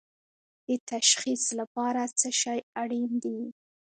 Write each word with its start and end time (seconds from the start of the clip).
د 0.67 0.69
تشخیص 0.91 1.43
لپاره 1.59 2.01
څه 2.19 2.29
شی 2.41 2.59
اړین 2.81 3.11
دي؟ 3.23 3.39